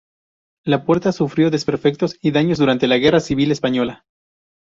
[0.65, 4.03] La puerta sufrió desperfectos y daños durante la Guerra Civil española.